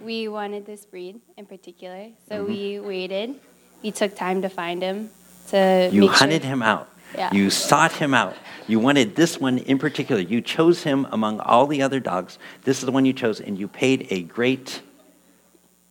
[0.01, 2.53] We wanted this breed in particular, so Mm-hmm.
[2.53, 3.35] we waited.
[3.83, 5.11] We took time to find him.
[5.49, 6.51] To You make hunted sure.
[6.53, 6.89] him out.
[7.15, 7.35] Yeah.
[7.35, 8.37] You sought him out.
[8.69, 10.21] You wanted this one in particular.
[10.23, 12.39] You chose him among all the other dogs.
[12.63, 14.81] This is the one you chose, and you paid a great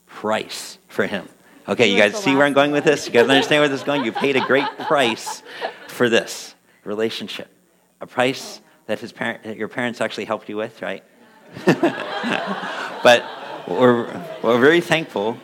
[0.09, 1.29] price for him.
[1.67, 3.05] Okay, you guys see where I'm going with this?
[3.05, 4.03] You guys understand where this is going?
[4.03, 5.43] You paid a great price
[5.87, 7.47] for this relationship.
[8.01, 11.03] A price that his parent, that your parents actually helped you with, right?
[11.65, 13.23] but
[13.67, 14.05] we're,
[14.41, 15.37] we're very thankful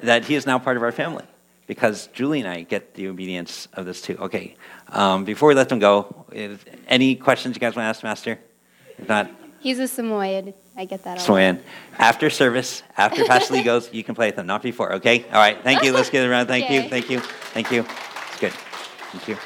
[0.00, 1.24] that he is now part of our family
[1.66, 4.16] because Julie and I get the obedience of this too.
[4.18, 4.56] Okay,
[4.88, 8.38] um, before we let them go, if, any questions you guys want to ask Master?
[8.98, 10.54] If not, He's a Samoyed.
[10.76, 11.26] I get that a lot.
[11.26, 11.60] Swan.
[11.98, 15.24] After service, after Pastor Lee goes, you can play with them, not before, okay?
[15.24, 15.92] All right, thank you.
[15.92, 16.46] Let's get around.
[16.48, 17.80] Thank you, thank you, thank you.
[17.80, 18.52] It's good.
[18.52, 19.36] Thank you.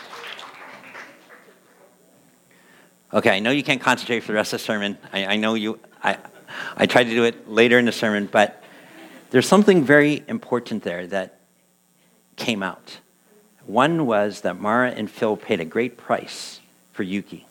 [3.13, 4.99] Okay, I know you can't concentrate for the rest of the sermon.
[5.13, 6.19] I, I know you, I,
[6.77, 8.63] I tried to do it later in the sermon, but
[9.31, 11.41] there's something very important there that
[12.37, 12.99] came out.
[13.67, 16.61] One was that Mara and Phil paid a great price
[16.93, 17.47] for Yuki.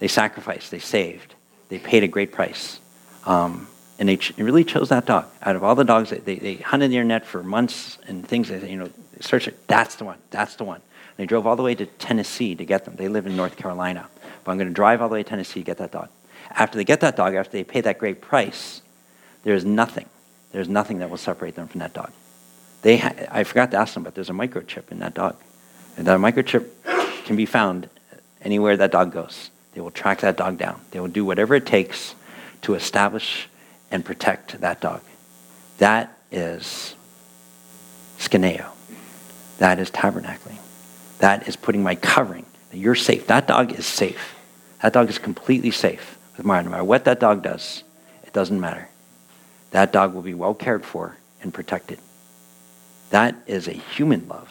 [0.00, 1.34] They sacrificed, they saved,
[1.68, 2.80] they paid a great price.
[3.26, 5.26] Um, and they ch- really chose that dog.
[5.42, 8.68] Out of all the dogs, they, they hunted the internet for months and things, they,
[8.68, 9.66] you know, searched it.
[9.68, 10.76] That's the one, that's the one.
[10.80, 12.96] And they drove all the way to Tennessee to get them.
[12.96, 14.08] They live in North Carolina.
[14.42, 16.08] But I'm going to drive all the way to Tennessee to get that dog.
[16.50, 18.82] After they get that dog, after they pay that great price,
[19.44, 20.06] there is nothing,
[20.52, 22.10] there's nothing that will separate them from that dog.
[22.82, 25.36] They ha- I forgot to ask them, but there's a microchip in that dog.
[25.96, 26.68] And that microchip
[27.24, 27.88] can be found
[28.42, 29.50] anywhere that dog goes.
[29.72, 30.80] They will track that dog down.
[30.90, 32.14] They will do whatever it takes
[32.64, 33.48] to establish
[33.90, 35.02] and protect that dog.
[35.78, 36.94] That is
[38.18, 38.66] skeneo.
[39.58, 40.58] That is tabernacling.
[41.18, 42.46] That is putting my covering.
[42.72, 43.28] You're safe.
[43.28, 44.34] That dog is safe.
[44.82, 46.62] That dog is completely safe with Mara.
[46.64, 47.84] No matter what that dog does,
[48.24, 48.88] it doesn't matter.
[49.70, 51.98] That dog will be well cared for and protected.
[53.10, 54.50] That is a human love.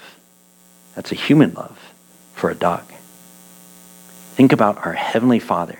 [0.96, 1.78] That's a human love
[2.34, 2.84] for a dog.
[4.36, 5.80] Think about our Heavenly Father,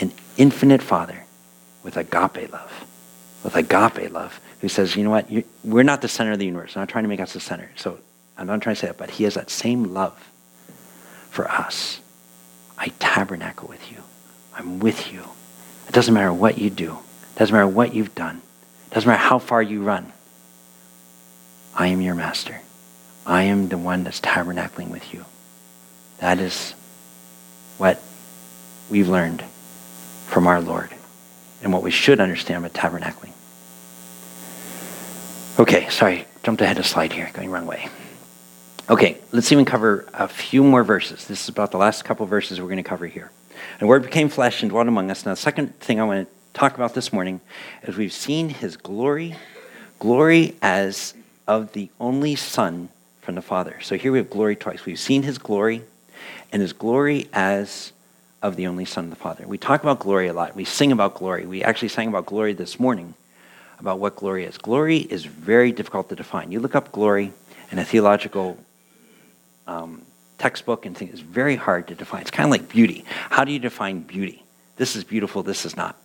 [0.00, 1.23] an infinite Father
[1.84, 2.86] with agape love.
[3.44, 6.46] With agape love, who says, you know what, you, we're not the center of the
[6.46, 6.74] universe.
[6.74, 7.70] I'm not trying to make us the center.
[7.76, 7.98] So
[8.36, 10.18] I'm not trying to say that, but He has that same love
[11.30, 12.00] for us.
[12.78, 13.98] I tabernacle with you.
[14.56, 15.22] I'm with you.
[15.86, 16.98] It doesn't matter what you do.
[17.36, 18.40] It doesn't matter what you've done.
[18.90, 20.12] It doesn't matter how far you run.
[21.74, 22.60] I am your master.
[23.26, 25.24] I am the one that's tabernacling with you.
[26.18, 26.72] That is
[27.76, 28.00] what
[28.88, 29.44] we've learned
[30.26, 30.90] from our Lord
[31.64, 33.32] and what we should understand about tabernacling.
[35.58, 37.88] Okay, sorry, jumped ahead a slide here, going wrong way.
[38.90, 41.26] Okay, let's even cover a few more verses.
[41.26, 43.30] This is about the last couple verses we're going to cover here.
[43.80, 45.24] And Word became flesh and dwelt among us.
[45.24, 47.40] Now, the second thing I want to talk about this morning
[47.82, 49.36] is we've seen His glory,
[49.98, 51.14] glory as
[51.48, 52.90] of the only Son
[53.22, 53.80] from the Father.
[53.80, 54.84] So here we have glory twice.
[54.84, 55.82] We've seen His glory,
[56.52, 57.93] and His glory as
[58.44, 59.46] of the only Son of the Father.
[59.46, 60.54] We talk about glory a lot.
[60.54, 61.46] We sing about glory.
[61.46, 63.14] We actually sang about glory this morning,
[63.78, 64.58] about what glory is.
[64.58, 66.52] Glory is very difficult to define.
[66.52, 67.32] You look up glory
[67.72, 68.58] in a theological
[69.66, 70.02] um,
[70.36, 72.20] textbook and think it's very hard to define.
[72.20, 73.06] It's kind of like beauty.
[73.30, 74.44] How do you define beauty?
[74.76, 75.96] This is beautiful, this is not.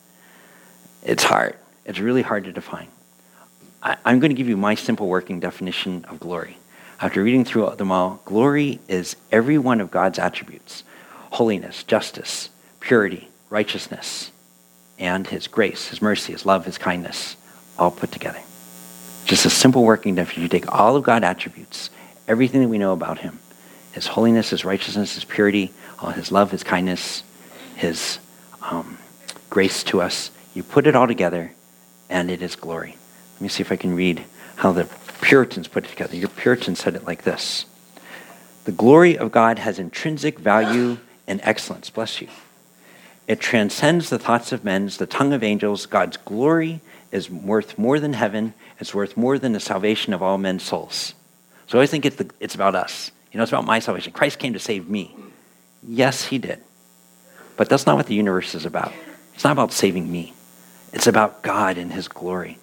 [1.04, 1.58] It's hard.
[1.84, 2.88] It's really hard to define.
[3.84, 6.58] I, I'm going to give you my simple working definition of glory.
[7.02, 10.86] After reading through them all, glory is every one of God's attributes
[11.32, 14.32] holiness, justice, purity, righteousness,
[14.98, 17.36] and his grace, his mercy, his love, his kindness,
[17.78, 18.40] all put together.
[19.26, 20.44] Just a simple working definition.
[20.44, 21.90] You take all of God's attributes,
[22.28, 23.40] everything that we know about him,
[23.92, 27.24] his holiness, his righteousness, his purity, all his love, his kindness,
[27.76, 28.20] his
[28.62, 28.98] um,
[29.50, 30.32] grace to us.
[30.54, 31.54] You put it all together,
[32.10, 32.98] and it is glory.
[33.36, 34.24] Let me see if I can read
[34.58, 34.90] how the
[35.22, 36.16] Puritans put it together.
[36.16, 37.66] Your Puritans said it like this
[38.66, 40.98] The glory of God has intrinsic value
[41.30, 41.90] and excellence.
[41.90, 42.28] Bless you.
[43.28, 45.86] It transcends the thoughts of men, the tongue of angels.
[45.86, 48.56] God's glory is worth more than heaven.
[48.80, 51.14] It's worth more than the salvation of all men's souls.
[51.68, 53.12] So I always think it's, the, it's about us.
[53.32, 54.12] You know, it's about my salvation.
[54.12, 55.16] Christ came to save me.
[55.88, 56.60] Yes, he did.
[57.56, 58.92] But that's not what the universe is about.
[59.36, 60.34] It's not about saving me.
[60.92, 62.58] It's about God and his glory.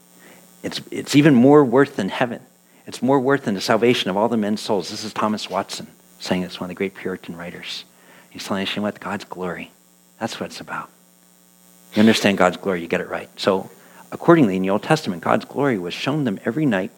[0.64, 2.40] It's, it's even more worth than heaven.
[2.86, 4.90] It's more worth than the salvation of all the men's souls.
[4.90, 5.86] This is Thomas Watson
[6.18, 7.84] saying it's one of the great Puritan writers.
[8.36, 9.00] He's telling us, you know what?
[9.00, 9.70] God's glory.
[10.20, 10.90] That's what it's about.
[11.94, 13.30] You understand God's glory, you get it right.
[13.40, 13.70] So,
[14.12, 16.90] accordingly, in the Old Testament, God's glory was shown them every night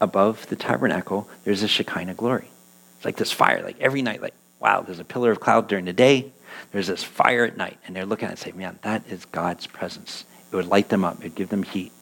[0.00, 1.30] above the tabernacle.
[1.44, 2.48] There's a Shekinah glory.
[2.96, 5.84] It's like this fire, like every night, like wow, there's a pillar of cloud during
[5.84, 6.32] the day,
[6.72, 7.78] there's this fire at night.
[7.86, 10.24] And they're looking at it and say, man, that is God's presence.
[10.50, 11.92] It would light them up, it would give them heat.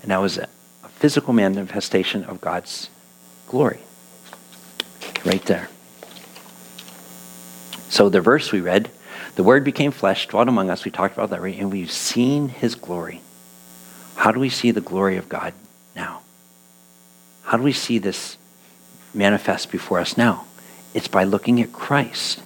[0.00, 0.48] And that was a,
[0.84, 2.88] a physical manifestation of God's
[3.46, 3.80] glory.
[5.26, 5.68] Right there.
[7.98, 8.92] So the verse we read,
[9.34, 10.84] the word became flesh, dwelt among us.
[10.84, 11.58] We talked about that, right?
[11.58, 13.22] And we've seen his glory.
[14.14, 15.52] How do we see the glory of God
[15.96, 16.20] now?
[17.42, 18.36] How do we see this
[19.12, 20.44] manifest before us now?
[20.94, 22.40] It's by looking at Christ.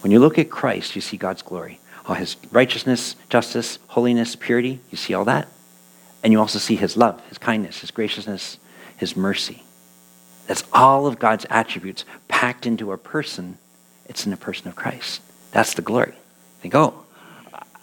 [0.00, 1.80] When you look at Christ, you see God's glory.
[2.06, 5.48] All his righteousness, justice, holiness, purity, you see all that.
[6.22, 8.58] And you also see his love, his kindness, his graciousness,
[8.96, 9.64] his mercy.
[10.46, 13.58] That's all of God's attributes packed into a person.
[14.06, 15.20] It's in the person of Christ.
[15.52, 16.14] That's the glory.
[16.60, 17.04] Think, oh,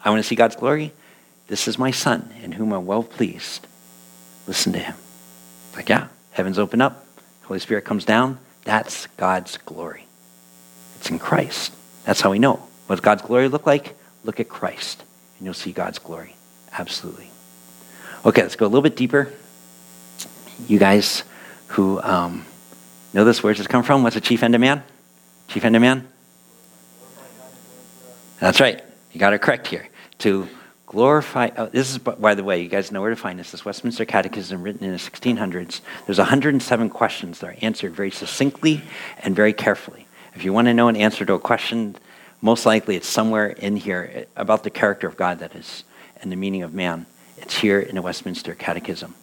[0.04, 0.92] I want to see God's glory.
[1.48, 3.68] This is my son in whom I'm well pleased.
[4.48, 4.96] Listen to him.
[5.76, 7.06] Like, yeah, heavens open up,
[7.44, 8.40] Holy Spirit comes down.
[8.64, 10.06] That's God's glory.
[10.98, 11.74] It's in Christ.
[12.06, 12.54] That's how we know.
[12.88, 13.96] What does God's glory look like?
[14.24, 15.04] Look at Christ,
[15.38, 16.36] and you'll see God's glory.
[16.74, 17.30] Absolutely.
[18.26, 19.32] Okay, let's go a little bit deeper.
[20.68, 21.24] You guys
[21.68, 22.46] who um,
[23.14, 24.04] know this, where does this come from?
[24.04, 24.84] What's a chief end of man?
[25.48, 26.08] Chief end of man?
[28.42, 28.84] That's right.
[29.12, 29.88] You got it correct here.
[30.20, 30.48] To
[30.88, 33.52] glorify, oh, this is, by the way, you guys know where to find this.
[33.52, 35.82] This Westminster Catechism written in the 1600s.
[36.08, 38.82] There's 107 questions that are answered very succinctly
[39.20, 40.08] and very carefully.
[40.34, 41.98] If you want to know an answer to a question,
[42.42, 45.84] most likely it's somewhere in here about the character of God, that is,
[46.20, 47.06] and the meaning of man.
[47.38, 49.14] It's here in the Westminster Catechism.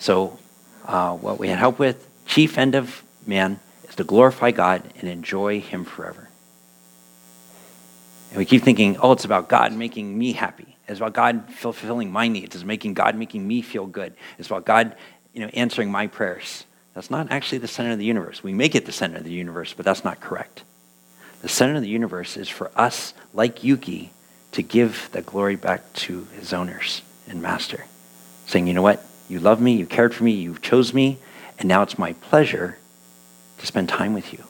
[0.00, 0.36] So,
[0.84, 5.08] uh, what we had help with, chief end of man, is to glorify God and
[5.08, 6.28] enjoy Him forever.
[8.34, 10.76] And we keep thinking, oh, it's about God making me happy.
[10.88, 12.56] It's about God fulfilling my needs.
[12.56, 14.12] It's making God making me feel good.
[14.38, 14.96] It's about God,
[15.32, 16.64] you know, answering my prayers.
[16.94, 18.42] That's not actually the center of the universe.
[18.42, 20.64] We make it the center of the universe, but that's not correct.
[21.42, 24.10] The center of the universe is for us, like Yuki,
[24.50, 27.84] to give that glory back to his owners and master,
[28.46, 29.06] saying, you know what?
[29.28, 31.18] You love me, you cared for me, you chose me,
[31.56, 32.78] and now it's my pleasure
[33.58, 34.42] to spend time with you.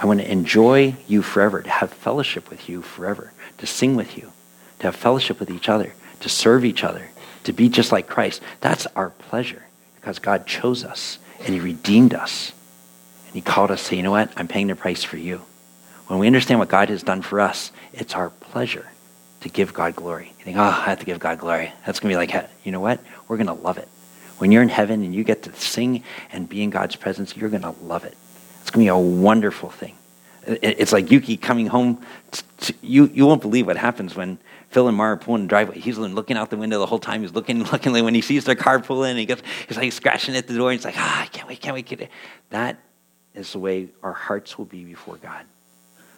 [0.00, 4.16] I want to enjoy you forever, to have fellowship with you forever, to sing with
[4.16, 4.32] you,
[4.78, 7.10] to have fellowship with each other, to serve each other,
[7.44, 8.40] to be just like Christ.
[8.62, 12.52] That's our pleasure because God chose us and He redeemed us.
[13.26, 14.32] And He called us to say, you know what?
[14.36, 15.42] I'm paying the price for you.
[16.06, 18.88] When we understand what God has done for us, it's our pleasure
[19.42, 20.32] to give God glory.
[20.38, 21.72] You think, oh, I have to give God glory.
[21.84, 23.00] That's going to be like, you know what?
[23.28, 23.88] We're going to love it.
[24.38, 27.50] When you're in heaven and you get to sing and be in God's presence, you're
[27.50, 28.16] going to love it.
[28.60, 29.96] It's going to be a wonderful thing.
[30.46, 32.00] It's like Yuki coming home.
[32.80, 34.38] You, you won't believe what happens when
[34.70, 35.78] Phil and Mara pull in the driveway.
[35.78, 37.22] He's looking out the window the whole time.
[37.22, 37.92] He's looking, looking.
[37.92, 40.72] When he sees their car pull in, he gets, he's like scratching at the door.
[40.72, 41.86] He's like, ah, I can't wait, can't wait.
[41.86, 42.10] Can't wait.
[42.50, 42.78] That
[43.34, 45.44] is the way our hearts will be before God.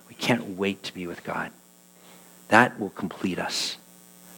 [0.09, 1.50] We can't wait to be with God.
[2.48, 3.78] That will complete us.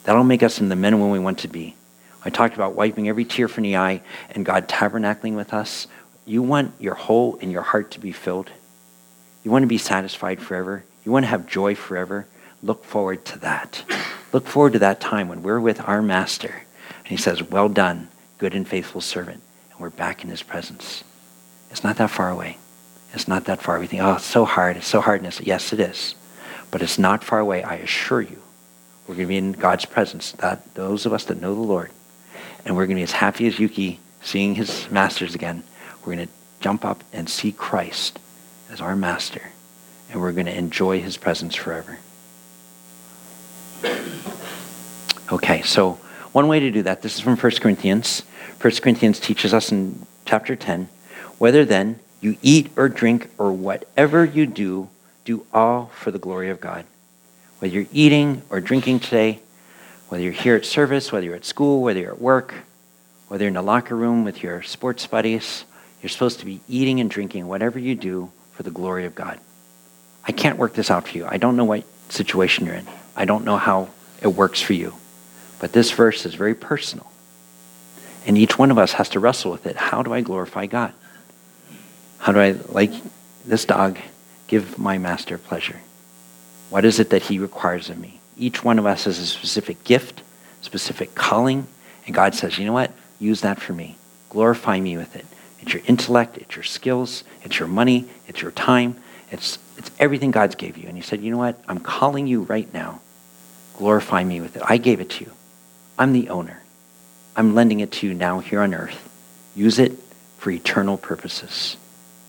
[0.04, 1.74] That'll make us in the men and women we want to be.
[2.24, 5.88] I talked about wiping every tear from the eye and God tabernacling with us.
[6.26, 8.50] You want your whole and your heart to be filled.
[9.42, 10.84] You want to be satisfied forever.
[11.04, 12.26] You want to have joy forever.
[12.62, 13.84] Look forward to that.
[14.32, 16.64] Look forward to that time when we're with our master
[17.04, 18.08] and he says, Well done,
[18.38, 19.42] good and faithful servant.
[19.70, 21.04] And we're back in his presence.
[21.70, 22.58] It's not that far away.
[23.12, 23.78] It's not that far.
[23.78, 24.76] We think, oh, it's so hard.
[24.76, 25.20] It's so hard.
[25.20, 26.14] And it's, yes, it is.
[26.70, 28.42] But it's not far away, I assure you.
[29.06, 31.90] We're going to be in God's presence, that, those of us that know the Lord.
[32.64, 35.62] And we're going to be as happy as Yuki seeing his masters again.
[36.04, 38.18] We're going to jump up and see Christ
[38.70, 39.50] as our master.
[40.10, 41.98] And we're going to enjoy his presence forever.
[45.32, 45.92] Okay, so
[46.32, 48.22] one way to do that, this is from 1 Corinthians.
[48.60, 50.88] 1 Corinthians teaches us in chapter 10
[51.38, 54.88] whether then you eat or drink or whatever you do,
[55.24, 56.84] do all for the glory of God.
[57.58, 59.40] Whether you're eating or drinking today,
[60.08, 62.54] whether you're here at service, whether you're at school, whether you're at work,
[63.28, 65.64] whether you're in the locker room with your sports buddies,
[66.04, 69.40] you're supposed to be eating and drinking whatever you do for the glory of God.
[70.22, 71.24] I can't work this out for you.
[71.26, 72.86] I don't know what situation you're in.
[73.16, 73.88] I don't know how
[74.20, 74.92] it works for you.
[75.60, 77.10] But this verse is very personal.
[78.26, 79.76] And each one of us has to wrestle with it.
[79.76, 80.92] How do I glorify God?
[82.18, 82.92] How do I, like
[83.46, 83.96] this dog,
[84.46, 85.80] give my master pleasure?
[86.68, 88.20] What is it that he requires of me?
[88.36, 90.22] Each one of us has a specific gift,
[90.60, 91.66] specific calling,
[92.04, 92.92] and God says, you know what?
[93.18, 93.96] Use that for me.
[94.28, 95.24] Glorify me with it.
[95.64, 98.98] It's your intellect, it's your skills, it's your money, it's your time,
[99.30, 100.86] it's, it's everything God's gave you.
[100.88, 101.58] And he said, you know what?
[101.66, 103.00] I'm calling you right now.
[103.78, 104.62] Glorify me with it.
[104.62, 105.30] I gave it to you.
[105.98, 106.62] I'm the owner.
[107.34, 109.08] I'm lending it to you now here on earth.
[109.56, 109.92] Use it
[110.36, 111.78] for eternal purposes.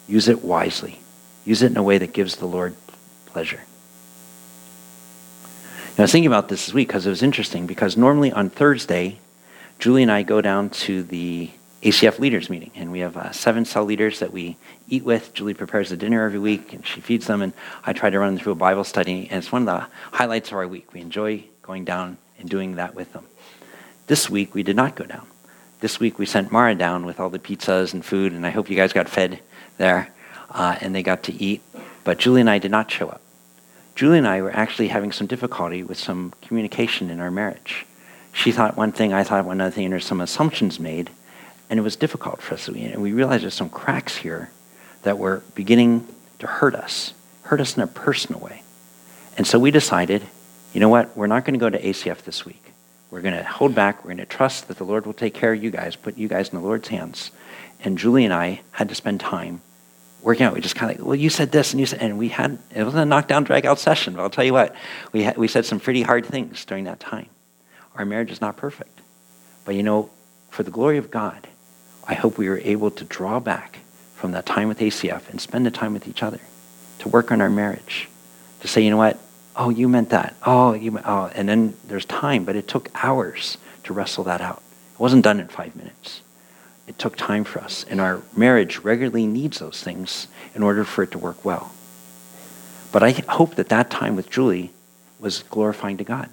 [0.07, 1.01] Use it wisely.
[1.43, 2.73] Use it in a way that gives the Lord
[3.25, 3.59] pleasure.
[5.97, 9.19] I was thinking about this this week because it was interesting because normally on Thursday,
[9.77, 11.51] Julie and I go down to the
[11.85, 14.57] ACF leaders meeting, and we have uh, seven cell leaders that we
[14.89, 15.35] eat with.
[15.35, 17.53] Julie prepares the dinner every week, and she feeds them, and
[17.85, 20.57] I try to run through a Bible study, and it's one of the highlights of
[20.57, 20.93] our week.
[20.93, 23.27] We enjoy going down and doing that with them.
[24.07, 25.27] This week, we did not go down.
[25.79, 28.67] This week, we sent Mara down with all the pizzas and food, and I hope
[28.67, 29.39] you guys got fed
[29.77, 30.11] there,
[30.49, 31.61] uh, and they got to eat.
[32.03, 33.21] But Julie and I did not show up.
[33.93, 37.85] Julie and I were actually having some difficulty with some communication in our marriage.
[38.33, 41.11] She thought one thing, I thought one other thing, and there's some assumptions made,
[41.69, 42.67] and it was difficult for us.
[42.67, 44.51] And we realized there's some cracks here
[45.03, 46.07] that were beginning
[46.39, 47.13] to hurt us,
[47.43, 48.63] hurt us in a personal way.
[49.37, 50.23] And so we decided,
[50.73, 52.61] you know what, we're not going to go to ACF this week.
[53.11, 54.03] We're going to hold back.
[54.03, 56.27] We're going to trust that the Lord will take care of you guys, put you
[56.27, 57.31] guys in the Lord's hands.
[57.83, 59.61] And Julie and I had to spend time
[60.21, 60.53] working out.
[60.53, 62.57] We just kind of like, well, you said this and you said, and we had,
[62.73, 64.75] it wasn't a knockdown, drag out session, but I'll tell you what,
[65.11, 67.27] we, we said some pretty hard things during that time.
[67.95, 68.99] Our marriage is not perfect.
[69.65, 70.09] But you know,
[70.49, 71.47] for the glory of God,
[72.07, 73.79] I hope we were able to draw back
[74.15, 76.39] from that time with ACF and spend the time with each other
[76.99, 78.09] to work on our marriage.
[78.61, 79.19] To say, you know what?
[79.55, 80.35] Oh, you meant that.
[80.45, 81.31] Oh, you meant, oh.
[81.33, 84.61] And then there's time, but it took hours to wrestle that out.
[84.93, 86.21] It wasn't done in five minutes
[86.87, 87.85] it took time for us.
[87.89, 91.71] And our marriage regularly needs those things in order for it to work well.
[92.91, 94.71] But I hope that that time with Julie
[95.19, 96.29] was glorifying to God.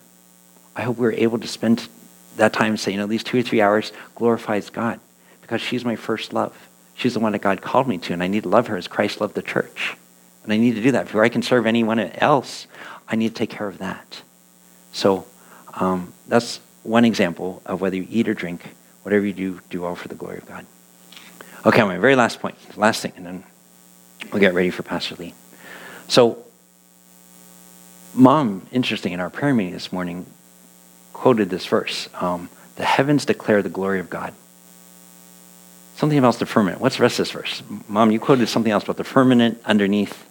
[0.77, 1.89] I hope we were able to spend
[2.37, 5.01] that time saying, you know, these two or three hours glorifies God
[5.43, 6.69] because she's my first love.
[6.95, 8.89] She's the one that God called me to, and I need to love her as
[8.89, 9.97] Christ loved the church.
[10.45, 11.07] And I need to do that.
[11.07, 12.67] Before I can serve anyone else,
[13.09, 14.23] I need to take care of that.
[14.93, 15.27] So
[15.75, 19.95] um, that's one example of whether you eat or drink Whatever you do, do all
[19.95, 20.65] for the glory of God.
[21.67, 23.45] Okay, my very last point, last thing, and then
[24.33, 25.35] we'll get ready for Pastor Lee.
[26.09, 26.45] So,
[28.15, 30.27] Mom, interesting, in our prayer meeting this morning,
[31.13, 34.35] quoted this verse um, The heavens declare the glory of God.
[35.97, 36.81] Something about the firmament.
[36.81, 37.63] What's the rest of this verse?
[37.89, 40.27] Mom, you quoted something else about the firmament underneath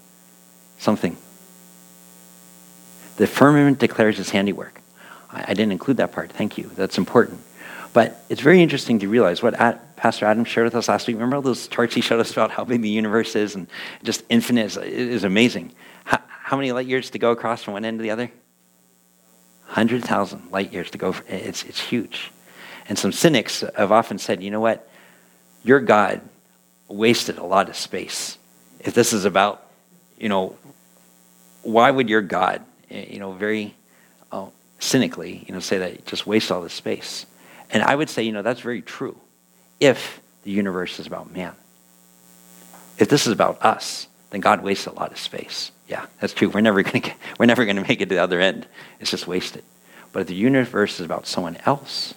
[0.80, 1.16] something.
[3.18, 4.82] The firmament declares his handiwork.
[5.30, 6.32] I, I didn't include that part.
[6.32, 6.72] Thank you.
[6.76, 7.40] That's important.
[7.94, 9.54] But it's very interesting to realize what
[9.98, 11.16] Pastor Adam shared with us last week.
[11.16, 13.68] Remember all those charts he showed us about how big the universe is and
[14.04, 15.74] just infinite it is amazing.
[16.06, 18.32] How, how, many light years to go across from one end to the other?
[19.68, 21.16] 100,000 light years to go.
[21.28, 22.32] It's, it's huge.
[22.88, 24.90] And some cynics have often said, you know what?
[25.64, 26.22] Your God
[26.88, 28.38] wasted a lot of space.
[28.80, 29.66] If this is about,
[30.18, 30.56] you know,
[31.64, 33.76] why would your God, eh, you know, very
[34.32, 37.26] oh, cynically, you know, say that just waste all this space?
[37.70, 39.18] And I would say, you know, that's very true
[39.80, 41.54] if the universe is about man.
[42.98, 45.72] If this is about us, then God wastes a lot of space.
[45.88, 46.50] Yeah, that's true.
[46.50, 48.68] We're never going to we're never going to make it to the other end.
[49.00, 49.64] It's just wasted.
[50.14, 52.14] But if the universe is about someone else,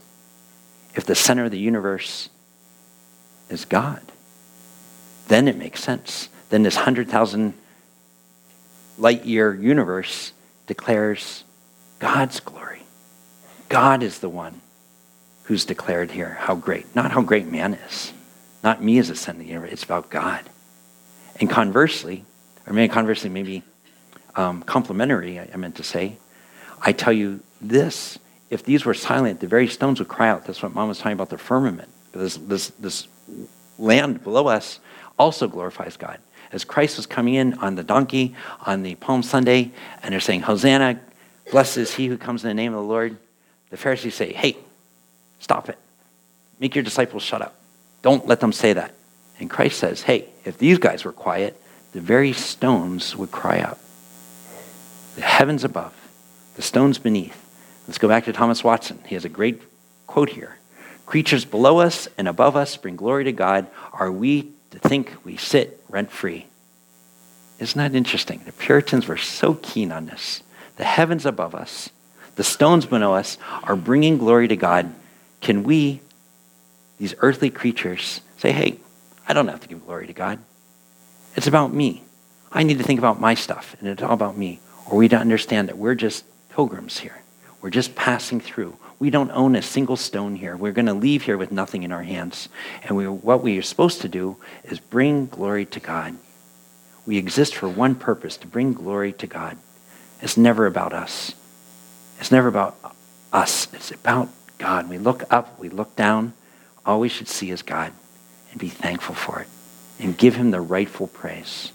[0.95, 2.29] if the center of the universe
[3.49, 4.01] is God,
[5.29, 6.29] then it makes sense.
[6.51, 7.55] Then this 100,000
[8.99, 10.33] light year universe
[10.67, 11.45] declares
[11.99, 12.83] God's glory.
[13.69, 14.61] God is the one
[15.45, 16.95] who's declared here how great.
[16.95, 18.13] Not how great man is.
[18.63, 19.73] Not me as a son of the universe.
[19.73, 20.43] It's about God.
[21.41, 22.25] And conversely,
[22.67, 23.63] or maybe conversely, maybe
[24.37, 26.17] um, complementary, I, I meant to say,
[26.81, 28.19] I tell you this.
[28.51, 30.45] If these were silent, the very stones would cry out.
[30.45, 31.89] That's what mom was talking about the firmament.
[32.13, 33.09] This, this, this
[33.79, 34.81] land below us
[35.19, 36.19] also glorifies God.
[36.53, 39.73] As Christ was coming in on the donkey on the Palm Sunday,
[40.03, 41.01] and they're saying, Hosanna,
[41.51, 43.17] blessed is he who comes in the name of the Lord,
[43.71, 44.57] the Pharisees say, Hey,
[45.45, 45.77] Stop it.
[46.59, 47.55] Make your disciples shut up.
[48.01, 48.95] Don't let them say that.
[49.39, 51.61] And Christ says, hey, if these guys were quiet,
[51.93, 53.79] the very stones would cry out.
[55.17, 55.93] The heavens above,
[56.57, 57.39] the stones beneath.
[57.87, 59.01] Let's go back to Thomas Watson.
[59.07, 59.61] He has a great
[60.07, 60.57] quote here.
[61.07, 63.67] Creatures below us and above us bring glory to God.
[63.93, 66.47] Are we to think we sit rent free?
[67.59, 68.43] Isn't that interesting?
[68.45, 70.43] The Puritans were so keen on this.
[70.77, 71.91] The heavens above us,
[72.37, 74.93] the stones below us are bringing glory to God
[75.41, 76.01] can we,
[76.99, 78.79] these earthly creatures, say, hey,
[79.29, 80.39] I don't have to give glory to God.
[81.37, 82.03] It's about me.
[82.51, 84.61] I need to think about my stuff, and it's all about me.
[84.87, 87.23] Or we don't understand that we're just pilgrims here.
[87.61, 88.77] We're just passing through.
[88.99, 90.57] We don't own a single stone here.
[90.57, 92.49] We're going to leave here with nothing in our hands.
[92.83, 96.17] And we, what we are supposed to do is bring glory to God.
[97.07, 99.59] We exist for one purpose to bring glory to God.
[100.23, 101.35] It's never about us.
[102.19, 102.77] It's never about
[103.33, 103.69] us.
[103.75, 104.29] It's about
[104.59, 104.89] God.
[104.89, 106.33] We look up, we look down.
[106.87, 107.93] All we should see is God
[108.51, 109.49] and be thankful for it
[109.99, 111.73] and give him the rightful praise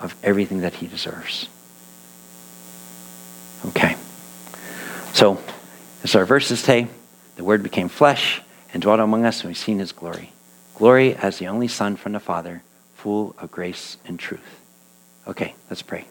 [0.00, 1.48] of everything that he deserves.
[3.66, 3.96] Okay.
[5.12, 5.40] So,
[6.02, 6.88] as our verses say,
[7.36, 8.42] the Word became flesh
[8.72, 10.32] and dwelt among us, and we've seen his glory.
[10.74, 12.62] Glory as the only Son from the Father,
[12.94, 14.60] full of grace and truth.
[15.26, 16.06] Okay, let's pray.